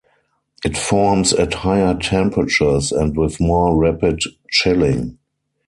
It 0.65 0.75
forms 0.75 1.31
at 1.31 1.53
higher 1.53 1.93
temperatures 1.93 2.91
and 2.91 3.15
with 3.15 3.39
more 3.39 3.77
rapid 3.77 4.21
chilling. 4.49 5.19